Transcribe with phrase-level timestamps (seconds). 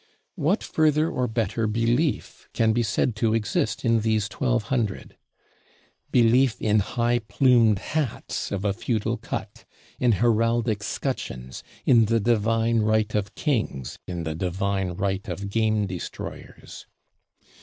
[0.33, 5.15] What further or better belief can be said to exist in these Twelve Hundred?
[6.11, 9.63] Belief in high plumed hats of a feudal cut;
[9.99, 15.85] in heraldic scutcheons; in the divine right of Kings, in the divine right of Game
[15.85, 16.87] Destroyers.